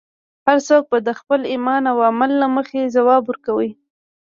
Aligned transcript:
هر 0.47 0.57
څوک 0.67 0.83
به 0.91 0.97
د 1.07 1.09
خپل 1.19 1.39
ایمان 1.51 1.83
او 1.91 1.97
عمل 2.09 2.31
له 2.41 2.47
مخې 2.55 2.91
ځواب 2.95 3.21
ورکوي. 3.27 3.69